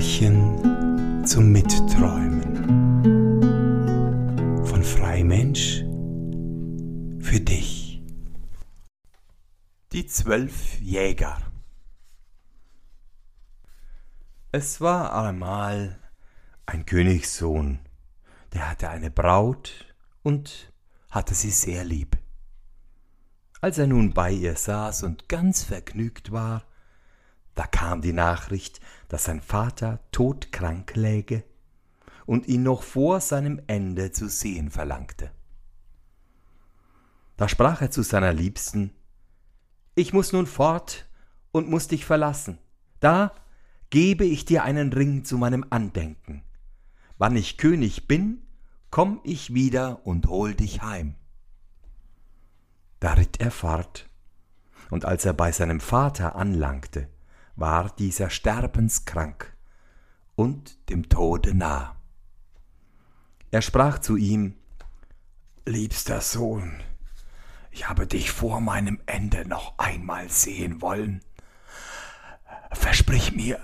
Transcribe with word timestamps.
Märchen 0.00 1.26
zum 1.26 1.52
Mitträumen 1.52 2.42
von 4.64 4.82
Freimensch 4.82 5.84
für 7.20 7.38
dich. 7.38 8.02
Die 9.92 10.06
zwölf 10.06 10.80
Jäger. 10.80 11.36
Es 14.52 14.80
war 14.80 15.12
einmal 15.22 15.98
ein 16.64 16.86
Königssohn, 16.86 17.80
der 18.54 18.70
hatte 18.70 18.88
eine 18.88 19.10
Braut 19.10 19.94
und 20.22 20.72
hatte 21.10 21.34
sie 21.34 21.50
sehr 21.50 21.84
lieb. 21.84 22.16
Als 23.60 23.76
er 23.76 23.86
nun 23.86 24.14
bei 24.14 24.30
ihr 24.30 24.56
saß 24.56 25.02
und 25.02 25.28
ganz 25.28 25.62
vergnügt 25.62 26.32
war, 26.32 26.64
da 27.60 27.66
kam 27.66 28.00
die 28.00 28.14
Nachricht, 28.14 28.80
dass 29.08 29.24
sein 29.24 29.42
Vater 29.42 30.00
todkrank 30.12 30.96
läge 30.96 31.44
und 32.24 32.48
ihn 32.48 32.62
noch 32.62 32.82
vor 32.82 33.20
seinem 33.20 33.60
Ende 33.66 34.12
zu 34.12 34.30
sehen 34.30 34.70
verlangte. 34.70 35.30
Da 37.36 37.50
sprach 37.50 37.82
er 37.82 37.90
zu 37.90 38.00
seiner 38.00 38.32
Liebsten 38.32 38.94
Ich 39.94 40.14
muss 40.14 40.32
nun 40.32 40.46
fort 40.46 41.06
und 41.52 41.68
muss 41.68 41.86
dich 41.86 42.06
verlassen. 42.06 42.56
Da 42.98 43.34
gebe 43.90 44.24
ich 44.24 44.46
dir 44.46 44.64
einen 44.64 44.90
Ring 44.90 45.26
zu 45.26 45.36
meinem 45.36 45.66
Andenken. 45.68 46.42
Wann 47.18 47.36
ich 47.36 47.58
König 47.58 48.08
bin, 48.08 48.40
komm 48.90 49.20
ich 49.22 49.52
wieder 49.52 50.06
und 50.06 50.28
hol 50.28 50.54
dich 50.54 50.80
heim. 50.80 51.14
Da 53.00 53.12
ritt 53.12 53.38
er 53.38 53.50
fort, 53.50 54.08
und 54.88 55.04
als 55.04 55.26
er 55.26 55.34
bei 55.34 55.52
seinem 55.52 55.80
Vater 55.80 56.36
anlangte, 56.36 57.10
war 57.60 57.90
dieser 57.90 58.30
sterbenskrank 58.30 59.54
und 60.34 60.88
dem 60.88 61.08
Tode 61.08 61.54
nah. 61.54 61.96
Er 63.50 63.62
sprach 63.62 63.98
zu 63.98 64.16
ihm, 64.16 64.54
Liebster 65.66 66.22
Sohn, 66.22 66.80
ich 67.70 67.88
habe 67.88 68.06
dich 68.06 68.30
vor 68.30 68.60
meinem 68.60 69.00
Ende 69.06 69.46
noch 69.46 69.78
einmal 69.78 70.30
sehen 70.30 70.80
wollen. 70.80 71.20
Versprich 72.72 73.36
mir, 73.36 73.60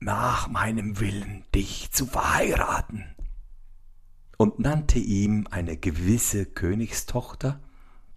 nach 0.00 0.48
meinem 0.48 0.98
Willen 0.98 1.44
dich 1.54 1.92
zu 1.92 2.06
verheiraten. 2.06 3.04
Und 4.38 4.58
nannte 4.58 4.98
ihm 4.98 5.46
eine 5.50 5.76
gewisse 5.76 6.46
Königstochter, 6.46 7.60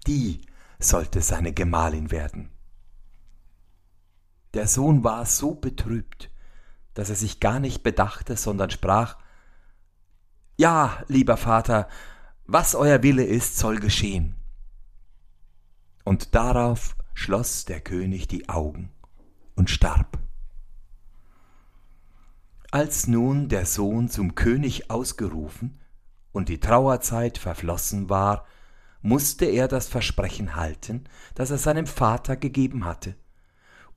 die 0.08 0.42
sollte 0.80 1.22
seine 1.22 1.54
Gemahlin 1.54 2.12
werden. 2.12 2.50
Der 4.56 4.68
Sohn 4.68 5.04
war 5.04 5.26
so 5.26 5.54
betrübt, 5.54 6.32
dass 6.96 7.10
er 7.10 7.16
sich 7.16 7.40
gar 7.40 7.60
nicht 7.60 7.84
bedachte, 7.84 8.36
sondern 8.36 8.72
sprach 8.72 9.18
Ja, 10.58 11.04
lieber 11.08 11.38
Vater, 11.38 11.88
was 12.46 12.74
euer 12.74 13.04
Wille 13.04 13.24
ist, 13.24 13.58
soll 13.58 13.80
geschehen. 13.80 14.36
Und 16.04 16.34
darauf 16.34 16.96
schloss 17.14 17.66
der 17.66 17.80
König 17.80 18.28
die 18.28 18.50
Augen 18.50 18.92
und 19.56 19.70
starb. 19.70 20.18
Als 22.72 23.08
nun 23.08 23.50
der 23.50 23.68
Sohn 23.68 24.10
zum 24.10 24.34
König 24.34 24.90
ausgerufen 24.90 25.80
und 26.32 26.50
die 26.50 26.60
Trauerzeit 26.60 27.38
verflossen 27.38 28.10
war, 28.10 28.46
musste 29.02 29.46
er 29.46 29.68
das 29.68 29.88
Versprechen 29.88 30.56
halten, 30.56 31.04
das 31.36 31.52
er 31.52 31.58
seinem 31.60 31.86
Vater 31.86 32.36
gegeben 32.36 32.86
hatte 32.86 33.16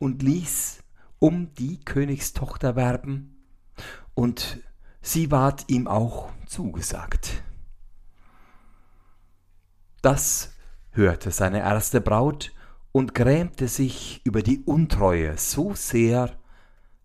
und 0.02 0.20
ließ 0.20 0.82
um 1.20 1.54
die 1.54 1.78
Königstochter 1.78 2.74
werben, 2.74 3.36
und 4.14 4.58
sie 5.00 5.30
ward 5.30 5.66
ihm 5.68 5.86
auch 5.86 6.32
zugesagt. 6.46 7.44
Das 10.02 10.54
hörte 10.90 11.30
seine 11.30 11.60
erste 11.60 12.00
Braut 12.00 12.52
und 12.90 13.14
grämte 13.14 13.68
sich 13.68 14.20
über 14.24 14.42
die 14.42 14.64
Untreue 14.64 15.38
so 15.38 15.72
sehr, 15.74 16.36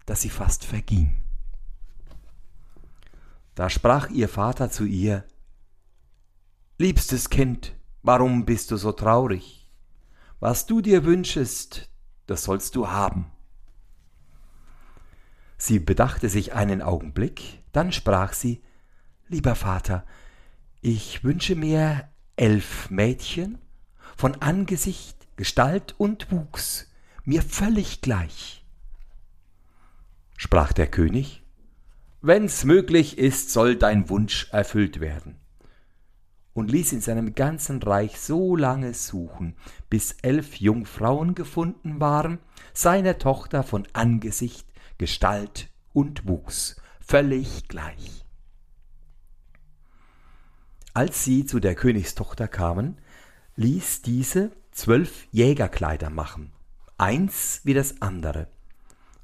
dass 0.07 0.22
sie 0.22 0.31
fast 0.31 0.66
verging. 0.66 1.22
Da 3.53 3.69
sprach 3.69 4.09
ihr 4.09 4.28
Vater 4.28 4.72
zu 4.72 4.86
ihr, 4.86 5.24
Liebstes 6.80 7.30
Kind, 7.30 7.75
warum 8.02 8.46
bist 8.46 8.72
du 8.72 8.78
so 8.78 8.91
traurig? 8.91 9.69
Was 10.40 10.66
du 10.66 10.81
dir 10.81 11.06
wünschest, 11.06 11.91
das 12.27 12.43
sollst 12.43 12.75
du 12.75 12.89
haben. 12.89 13.31
Sie 15.57 15.79
bedachte 15.79 16.29
sich 16.29 16.53
einen 16.53 16.81
Augenblick, 16.81 17.63
dann 17.71 17.91
sprach 17.91 18.33
sie, 18.33 18.61
Lieber 19.27 19.55
Vater, 19.55 20.05
ich 20.81 21.23
wünsche 21.23 21.55
mir 21.55 22.07
elf 22.35 22.89
Mädchen, 22.89 23.57
von 24.15 24.35
Angesicht, 24.41 25.27
Gestalt 25.35 25.95
und 25.97 26.31
Wuchs, 26.31 26.91
mir 27.23 27.41
völlig 27.41 28.01
gleich. 28.01 28.63
Sprach 30.38 30.71
der 30.71 30.88
König, 30.88 31.44
Wenn's 32.21 32.63
möglich 32.63 33.17
ist, 33.17 33.51
soll 33.51 33.75
dein 33.75 34.09
Wunsch 34.09 34.49
erfüllt 34.51 34.99
werden 34.99 35.39
und 36.57 36.72
ließ 36.72 36.94
in 36.94 37.01
seinem 37.01 37.35
ganzen 37.35 37.84
Reich 37.84 38.19
so 38.19 38.56
lange 38.56 38.95
suchen, 38.95 39.56
bis 39.91 40.13
elf 40.23 40.56
Jungfrauen 40.56 41.35
gefunden 41.35 42.00
waren, 42.00 42.40
seiner 42.73 43.19
Tochter 43.19 43.62
von 43.62 43.88
Angesicht, 43.94 44.68
Gestalt 44.97 45.69
und 45.94 46.28
Wuchs 46.28 46.78
völlig 47.00 47.68
gleich. 47.68 48.25
Als 50.95 51.23
sie 51.23 51.45
zu 51.45 51.59
der 51.59 51.75
Königstochter 51.75 52.47
kamen, 52.47 52.97
ließ 53.56 54.01
diese 54.01 54.50
zwölf 54.72 55.28
Jägerkleider 55.29 56.09
machen, 56.09 56.53
eins 56.97 57.62
wie 57.66 57.75
das 57.75 58.01
andere, 58.01 58.47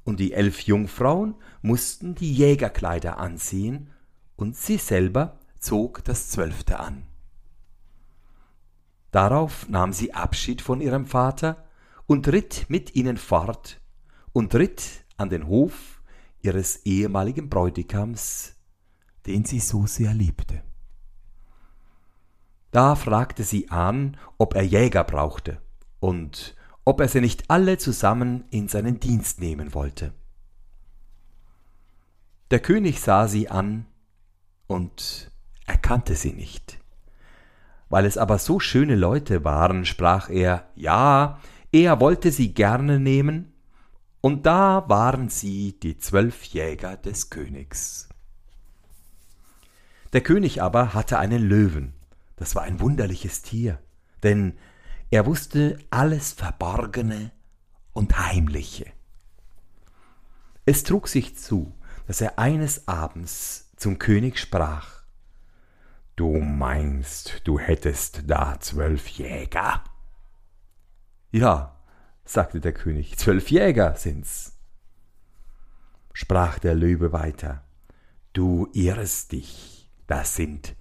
und 0.03 0.19
die 0.19 0.33
elf 0.33 0.59
Jungfrauen 0.59 1.33
mussten 1.63 2.13
die 2.13 2.31
Jägerkleider 2.31 3.17
anziehen, 3.17 3.89
und 4.35 4.55
sie 4.55 4.77
selber 4.77 5.39
zog 5.57 6.03
das 6.03 6.29
zwölfte 6.29 6.79
an. 6.79 7.07
Darauf 9.13 9.69
nahm 9.69 9.94
sie 9.94 10.16
Abschied 10.16 10.59
von 10.59 10.81
ihrem 10.81 11.06
Vater 11.06 11.63
und 12.07 12.28
ritt 12.29 12.66
mit 12.68 12.96
ihnen 12.96 13.18
fort 13.18 13.79
und 14.34 14.56
ritt 14.56 15.06
an 15.18 15.29
den 15.29 15.46
Hof 15.46 16.01
ihres 16.41 16.78
ehemaligen 16.78 17.47
Bräutigams, 17.47 18.56
den 19.28 19.46
sie 19.46 19.59
so 19.59 19.85
sehr 19.85 20.16
liebte. 20.16 20.63
Da 22.72 22.96
fragte 22.96 23.44
sie 23.44 23.69
an, 23.69 24.18
ob 24.40 24.56
er 24.56 24.63
Jäger 24.63 25.03
brauchte 25.03 25.62
und 26.00 26.56
ob 26.84 27.00
er 27.00 27.07
sie 27.07 27.22
nicht 27.22 27.51
alle 27.51 27.78
zusammen 27.78 28.45
in 28.50 28.68
seinen 28.68 29.00
Dienst 29.00 29.40
nehmen 29.40 29.75
wollte. 29.75 30.12
Der 32.50 32.62
König 32.62 33.00
sah 33.00 33.28
sie 33.28 33.47
an 33.47 33.85
und 34.66 35.31
erkannte 35.68 36.16
sie 36.16 36.34
nicht. 36.34 36.82
Weil 37.93 38.07
es 38.07 38.17
aber 38.17 38.39
so 38.39 38.59
schöne 38.59 38.95
Leute 38.95 39.43
waren, 39.43 39.85
sprach 39.85 40.31
er, 40.31 40.67
ja, 40.73 41.39
er 41.71 41.99
wollte 41.99 42.31
sie 42.31 42.51
gerne 42.55 42.99
nehmen, 42.99 43.53
und 44.19 44.47
da 44.47 44.89
waren 44.89 45.29
sie 45.29 45.79
die 45.79 45.99
zwölf 45.99 46.43
Jäger 46.45 46.97
des 46.97 47.29
Königs. 47.29 48.09
Der 50.11 50.21
König 50.21 50.59
aber 50.59 50.95
hatte 50.95 51.19
einen 51.19 51.43
Löwen, 51.43 51.93
das 52.35 52.55
war 52.55 52.63
ein 52.63 52.79
wunderliches 52.79 53.43
Tier, 53.43 53.77
denn 54.23 54.57
er 55.11 55.27
wusste 55.27 55.77
alles 55.91 56.31
Verborgene 56.31 57.29
und 57.94 58.18
Heimliche. 58.18 58.88
Es 60.65 60.83
trug 60.83 61.07
sich 61.07 61.38
zu, 61.38 61.75
dass 62.07 62.21
er 62.21 62.39
eines 62.39 62.88
Abends 62.88 63.69
zum 63.75 64.00
König 64.00 64.39
sprach 64.39 64.93
Du 66.15 66.38
meinst, 66.38 67.42
du 67.44 67.57
hättest 67.57 68.30
da 68.30 68.60
zwölf 68.60 69.07
Jäger? 69.07 69.83
Ja, 71.31 71.75
sagte 72.24 72.60
der 72.60 72.74
König, 72.74 73.18
zwölf 73.18 73.50
Jäger 73.50 73.95
sind's. 73.95 74.56
Sprach 76.13 76.60
der 76.60 76.75
Löwe 76.75 77.12
weiter, 77.12 77.63
du 78.33 78.69
irrst 78.74 79.31
dich, 79.31 79.89
das 80.06 80.36
sind 80.36 80.75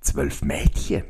zwölf 0.00 0.40
Mädchen. 0.40 1.04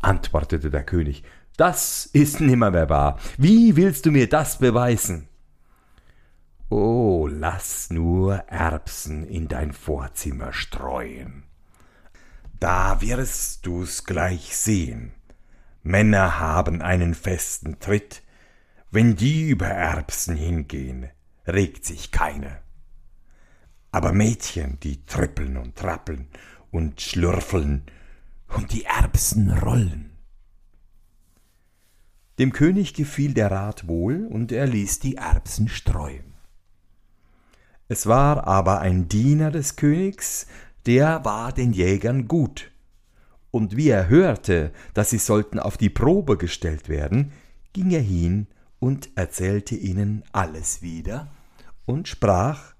Antwortete 0.00 0.70
der 0.70 0.84
König, 0.84 1.22
das 1.56 2.06
ist 2.06 2.40
nimmermehr 2.40 2.88
wahr. 2.88 3.18
Wie 3.36 3.76
willst 3.76 4.06
du 4.06 4.10
mir 4.10 4.28
das 4.28 4.58
beweisen? 4.58 5.28
Oh, 6.68 7.28
lass 7.30 7.90
nur 7.90 8.34
Erbsen 8.48 9.24
in 9.24 9.46
dein 9.46 9.72
Vorzimmer 9.72 10.52
streuen. 10.52 11.47
Da 12.60 13.00
wirst 13.00 13.66
du's 13.66 14.04
gleich 14.04 14.56
sehen. 14.56 15.12
Männer 15.82 16.40
haben 16.40 16.82
einen 16.82 17.14
festen 17.14 17.78
Tritt, 17.78 18.22
wenn 18.90 19.16
die 19.16 19.48
über 19.48 19.68
Erbsen 19.68 20.36
hingehen, 20.36 21.08
regt 21.46 21.84
sich 21.84 22.10
keine. 22.10 22.60
aber 23.90 24.12
Mädchen, 24.12 24.78
die 24.80 25.04
trippeln 25.06 25.56
und 25.56 25.76
trappeln 25.76 26.28
und 26.70 27.00
schlürfeln 27.00 27.84
und 28.48 28.72
die 28.72 28.84
Erbsen 28.84 29.50
rollen. 29.50 30.10
Dem 32.38 32.52
König 32.52 32.94
gefiel 32.94 33.34
der 33.34 33.50
Rat 33.50 33.88
wohl, 33.88 34.26
und 34.26 34.52
er 34.52 34.66
ließ 34.66 35.00
die 35.00 35.16
Erbsen 35.16 35.68
streuen. 35.68 36.34
Es 37.88 38.06
war 38.06 38.46
aber 38.46 38.80
ein 38.80 39.08
Diener 39.08 39.50
des 39.50 39.74
Königs, 39.76 40.46
der 40.88 41.22
war 41.26 41.52
den 41.52 41.74
Jägern 41.74 42.28
gut. 42.28 42.70
Und 43.50 43.76
wie 43.76 43.90
er 43.90 44.08
hörte, 44.08 44.72
dass 44.94 45.10
sie 45.10 45.18
sollten 45.18 45.58
auf 45.58 45.76
die 45.76 45.90
Probe 45.90 46.38
gestellt 46.38 46.88
werden, 46.88 47.32
ging 47.74 47.90
er 47.90 48.00
hin 48.00 48.46
und 48.78 49.10
erzählte 49.14 49.74
ihnen 49.74 50.24
alles 50.32 50.80
wieder 50.80 51.28
und 51.84 52.08
sprach 52.08 52.74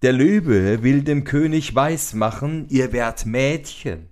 Der 0.00 0.14
Löwe 0.14 0.82
will 0.82 1.02
dem 1.04 1.24
König 1.24 1.74
weismachen, 1.74 2.66
ihr 2.70 2.92
wärt 2.92 3.26
Mädchen. 3.26 4.08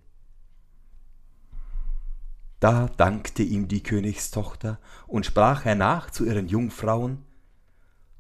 Da 2.61 2.91
dankte 2.99 3.43
ihm 3.43 3.67
die 3.67 3.83
Königstochter 3.83 4.79
und 5.07 5.25
sprach 5.25 5.65
hernach 5.65 6.11
zu 6.11 6.27
ihren 6.27 6.49
Jungfrauen 6.49 7.25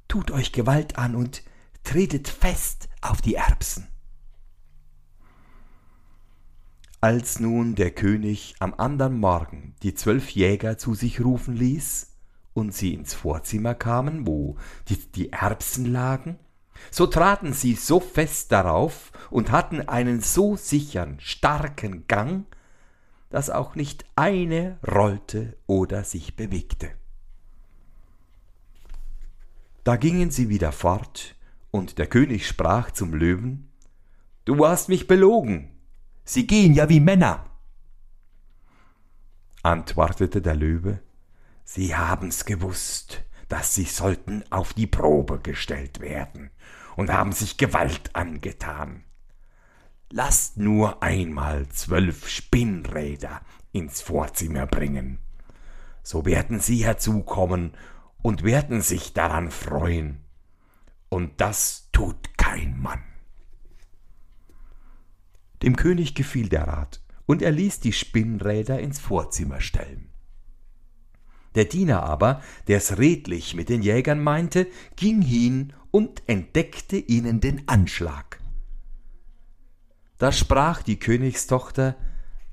Tut 0.08 0.30
euch 0.30 0.52
Gewalt 0.52 0.96
an 0.96 1.14
und 1.16 1.42
tretet 1.84 2.28
fest 2.28 2.88
auf 3.02 3.20
die 3.20 3.34
Erbsen. 3.34 3.86
Als 7.02 7.40
nun 7.40 7.76
der 7.76 7.92
König 7.92 8.56
am 8.58 8.74
andern 8.76 9.18
Morgen 9.18 9.74
die 9.82 9.94
zwölf 9.94 10.28
Jäger 10.32 10.76
zu 10.76 10.92
sich 10.94 11.24
rufen 11.24 11.56
ließ 11.56 12.14
und 12.52 12.74
sie 12.74 12.92
ins 12.92 13.14
Vorzimmer 13.14 13.74
kamen, 13.74 14.26
wo 14.26 14.58
die, 14.88 14.96
die 14.96 15.32
Erbsen 15.32 15.86
lagen, 15.86 16.38
so 16.90 17.06
traten 17.06 17.54
sie 17.54 17.74
so 17.74 18.00
fest 18.00 18.52
darauf 18.52 19.12
und 19.30 19.50
hatten 19.50 19.88
einen 19.88 20.20
so 20.20 20.56
sichern, 20.56 21.16
starken 21.20 22.06
Gang, 22.06 22.44
dass 23.30 23.48
auch 23.48 23.76
nicht 23.76 24.04
eine 24.14 24.78
rollte 24.86 25.56
oder 25.66 26.04
sich 26.04 26.36
bewegte. 26.36 26.90
Da 29.84 29.96
gingen 29.96 30.30
sie 30.30 30.50
wieder 30.50 30.72
fort, 30.72 31.34
und 31.70 31.96
der 31.96 32.08
König 32.08 32.46
sprach 32.46 32.90
zum 32.90 33.14
Löwen 33.14 33.70
Du 34.44 34.66
hast 34.66 34.90
mich 34.90 35.06
belogen, 35.06 35.79
sie 36.32 36.46
gehen 36.46 36.74
ja 36.74 36.88
wie 36.88 37.00
Männer. 37.00 37.44
Antwortete 39.62 40.40
der 40.40 40.54
Löwe 40.54 41.00
Sie 41.72 41.94
haben's 41.94 42.46
gewusst, 42.46 43.22
dass 43.48 43.76
sie 43.76 43.84
sollten 43.84 44.42
auf 44.50 44.72
die 44.72 44.88
Probe 44.88 45.38
gestellt 45.38 46.00
werden 46.00 46.50
und 46.96 47.12
haben 47.12 47.30
sich 47.30 47.58
Gewalt 47.58 48.16
angetan. 48.16 49.04
Lasst 50.10 50.56
nur 50.56 51.00
einmal 51.02 51.68
zwölf 51.68 52.28
Spinnräder 52.28 53.40
ins 53.70 54.00
Vorzimmer 54.00 54.66
bringen. 54.66 55.18
So 56.02 56.24
werden 56.24 56.58
sie 56.58 56.84
herzukommen 56.84 57.76
und 58.20 58.42
werden 58.42 58.80
sich 58.82 59.12
daran 59.12 59.52
freuen. 59.52 60.24
Und 61.08 61.40
das 61.40 61.88
tut 61.92 62.36
kein 62.36 62.80
Mann. 62.80 63.09
Dem 65.62 65.76
König 65.76 66.14
gefiel 66.14 66.48
der 66.48 66.66
Rat, 66.66 67.02
und 67.26 67.42
er 67.42 67.52
ließ 67.52 67.80
die 67.80 67.92
Spinnräder 67.92 68.80
ins 68.80 68.98
Vorzimmer 68.98 69.60
stellen. 69.60 70.08
Der 71.54 71.64
Diener 71.64 72.02
aber, 72.02 72.42
der's 72.68 72.98
redlich 72.98 73.54
mit 73.54 73.68
den 73.68 73.82
Jägern 73.82 74.22
meinte, 74.22 74.66
ging 74.96 75.20
hin 75.22 75.72
und 75.90 76.22
entdeckte 76.28 76.96
ihnen 76.96 77.40
den 77.40 77.66
Anschlag. 77.68 78.40
Da 80.18 80.32
sprach 80.32 80.82
die 80.82 80.98
Königstochter, 80.98 81.96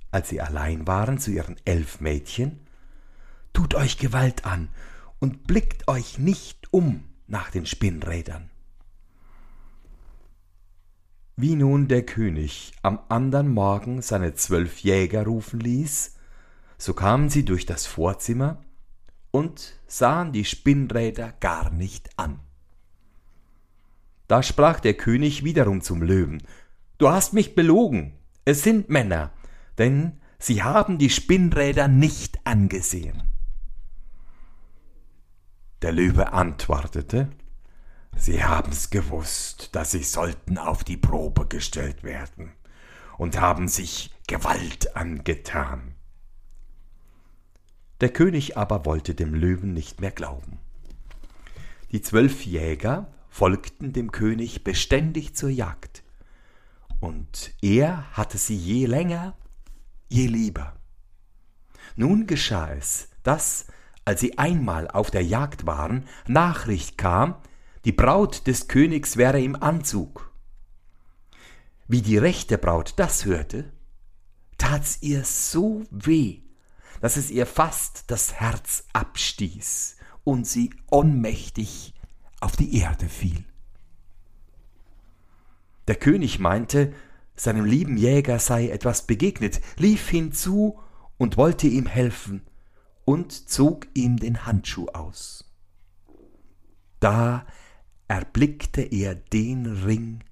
als 0.10 0.30
sie 0.30 0.42
allein 0.42 0.88
waren, 0.88 1.20
zu 1.20 1.32
ihren 1.32 1.58
elf 1.66 2.00
Mädchen, 2.02 2.68
Tut 3.58 3.74
euch 3.74 3.98
Gewalt 3.98 4.46
an 4.46 4.70
und 5.18 5.48
blickt 5.48 5.88
euch 5.88 6.20
nicht 6.20 6.72
um 6.72 7.06
nach 7.26 7.50
den 7.50 7.66
Spinnrädern. 7.66 8.52
Wie 11.40 11.56
nun 11.56 11.88
der 11.88 12.04
König 12.04 12.74
am 12.82 12.98
andern 13.10 13.50
Morgen 13.50 14.02
seine 14.02 14.34
zwölf 14.34 14.80
Jäger 14.80 15.26
rufen 15.26 15.60
ließ, 15.60 16.16
so 16.80 16.96
kamen 16.96 17.30
sie 17.30 17.46
durch 17.46 17.68
das 17.68 17.86
Vorzimmer 17.86 18.64
und 19.30 19.80
sahen 19.86 20.32
die 20.32 20.46
Spinnräder 20.46 21.36
gar 21.40 21.70
nicht 21.70 22.10
an. 22.18 22.40
Da 24.28 24.42
sprach 24.42 24.80
der 24.80 24.96
König 24.96 25.44
wiederum 25.44 25.82
zum 25.82 26.02
Löwen, 26.02 26.42
Du 26.98 27.08
hast 27.08 27.34
mich 27.34 27.54
belogen, 27.54 28.14
es 28.44 28.64
sind 28.64 28.90
Männer, 28.90 29.32
denn 29.78 30.20
sie 30.40 30.64
haben 30.64 30.98
die 30.98 31.12
Spinnräder 31.12 31.88
nicht 31.88 32.40
angesehen. 32.48 33.22
Der 35.84 35.92
Löwe 35.92 36.34
antwortete, 36.34 37.30
Sie 38.16 38.44
haben's 38.44 38.90
gewusst, 38.90 39.76
dass 39.76 39.92
sie 39.92 40.04
sollten 40.04 40.58
auf 40.58 40.84
die 40.84 40.98
Probe 40.98 41.48
gestellt 41.48 42.04
werden 42.04 42.52
und 43.18 43.40
haben 43.40 43.68
sich 43.68 44.12
Gewalt 44.28 44.96
angetan. 44.96 45.96
Der 48.02 48.10
König 48.10 48.58
aber 48.58 48.86
wollte 48.86 49.16
dem 49.16 49.34
Löwen 49.34 49.74
nicht 49.74 50.02
mehr 50.02 50.12
glauben. 50.12 50.60
Die 51.92 52.02
zwölf 52.02 52.46
Jäger 52.46 53.12
folgten 53.30 53.94
dem 53.94 54.12
König 54.12 54.64
beständig 54.64 55.36
zur 55.36 55.50
Jagd, 55.50 56.04
und 57.00 57.54
er 57.62 58.12
hatte 58.14 58.38
sie 58.38 58.56
je 58.56 58.86
länger, 58.88 59.36
je 60.10 60.26
lieber. 60.26 60.76
Nun 61.96 62.28
geschah 62.28 62.74
es, 62.74 63.10
dass, 63.24 63.68
als 64.06 64.20
sie 64.20 64.38
einmal 64.38 64.88
auf 64.90 65.12
der 65.12 65.24
Jagd 65.24 65.66
waren, 65.66 66.06
Nachricht 66.28 66.98
kam, 66.98 67.36
die 67.88 67.94
Braut 67.94 68.48
des 68.48 68.68
Königs 68.68 69.16
wäre 69.16 69.40
im 69.40 69.56
Anzug. 69.56 70.34
Wie 71.88 72.02
die 72.02 72.18
rechte 72.18 72.58
Braut 72.58 72.96
das 72.98 73.24
hörte, 73.24 73.72
tat's 74.58 74.98
ihr 75.00 75.24
so 75.24 75.86
weh, 75.90 76.42
dass 77.00 77.16
es 77.16 77.32
ihr 77.32 77.46
fast 77.46 78.12
das 78.12 78.34
Herz 78.34 78.84
abstieß 78.92 79.96
und 80.26 80.46
sie 80.46 80.72
ohnmächtig 80.92 81.94
auf 82.42 82.58
die 82.58 82.78
Erde 82.78 83.08
fiel. 83.08 83.46
Der 85.88 85.96
König 85.96 86.40
meinte, 86.40 86.94
seinem 87.38 87.64
lieben 87.64 87.96
Jäger 87.96 88.40
sei 88.40 88.68
etwas 88.68 89.08
begegnet, 89.08 89.62
lief 89.78 90.10
hinzu 90.10 90.78
und 91.18 91.38
wollte 91.38 91.68
ihm 91.68 91.86
helfen 91.86 92.42
und 93.06 93.32
zog 93.32 93.88
ihm 93.94 94.18
den 94.18 94.46
Handschuh 94.46 94.90
aus. 94.90 95.46
Da 97.00 97.46
erblickte 98.08 98.82
er 98.82 99.16
den 99.16 99.66
Ring, 99.84 100.24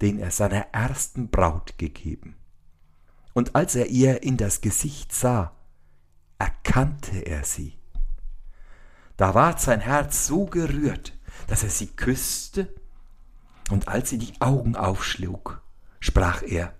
den 0.00 0.18
er 0.18 0.30
seiner 0.30 0.66
ersten 0.72 1.28
Braut 1.30 1.78
gegeben. 1.78 2.36
Und 3.34 3.54
als 3.54 3.74
er 3.74 3.86
ihr 3.86 4.22
in 4.22 4.36
das 4.36 4.60
Gesicht 4.60 5.12
sah, 5.12 5.52
erkannte 6.38 7.18
er 7.18 7.44
sie. 7.44 7.78
Da 9.16 9.34
ward 9.34 9.60
sein 9.60 9.80
Herz 9.80 10.26
so 10.26 10.46
gerührt, 10.46 11.12
dass 11.46 11.62
er 11.62 11.70
sie 11.70 11.88
küsste, 11.88 12.74
und 13.70 13.88
als 13.88 14.10
sie 14.10 14.18
die 14.18 14.40
Augen 14.40 14.76
aufschlug, 14.76 15.62
sprach 16.00 16.42
er, 16.42 16.74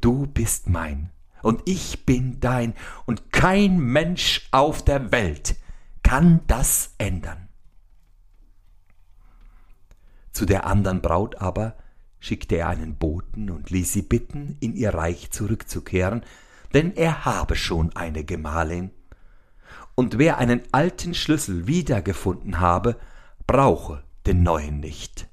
Du 0.00 0.26
bist 0.26 0.68
mein, 0.68 1.10
und 1.42 1.62
ich 1.64 2.06
bin 2.06 2.40
dein, 2.40 2.74
und 3.06 3.32
kein 3.32 3.78
Mensch 3.78 4.48
auf 4.52 4.84
der 4.84 5.12
Welt 5.12 5.56
kann 6.02 6.40
das 6.46 6.94
ändern. 6.98 7.48
Zu 10.34 10.46
der 10.46 10.66
andern 10.66 11.00
Braut 11.00 11.40
aber 11.40 11.76
schickte 12.18 12.56
er 12.56 12.68
einen 12.68 12.96
Boten 12.96 13.50
und 13.50 13.70
ließ 13.70 13.92
sie 13.92 14.02
bitten, 14.02 14.56
in 14.60 14.74
ihr 14.74 14.92
Reich 14.92 15.30
zurückzukehren, 15.30 16.24
denn 16.74 16.94
er 16.96 17.24
habe 17.24 17.54
schon 17.54 17.94
eine 17.94 18.24
Gemahlin. 18.24 18.90
Und 19.94 20.18
wer 20.18 20.38
einen 20.38 20.62
alten 20.72 21.14
Schlüssel 21.14 21.68
wiedergefunden 21.68 22.58
habe, 22.58 22.96
brauche 23.46 24.02
den 24.26 24.42
neuen 24.42 24.80
nicht. 24.80 25.28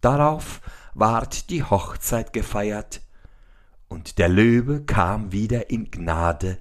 Darauf 0.00 0.62
ward 0.94 1.50
die 1.50 1.62
Hochzeit 1.62 2.32
gefeiert, 2.32 3.02
und 3.88 4.18
der 4.18 4.28
Löwe 4.28 4.84
kam 4.84 5.32
wieder 5.32 5.68
in 5.68 5.90
Gnade, 5.90 6.58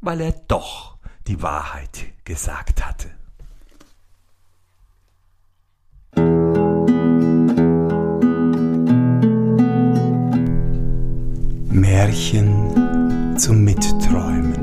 weil 0.00 0.20
er 0.22 0.32
doch 0.32 0.98
die 1.26 1.42
Wahrheit 1.42 2.06
gesagt 2.24 2.84
hatte. 2.84 3.10
Märchen 11.98 13.34
zum 13.36 13.64
Mitträumen 13.64 14.54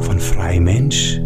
von 0.00 0.18
Freimensch. 0.18 1.21